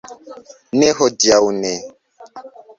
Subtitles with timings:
[0.79, 1.77] Ne, hodiaŭ ne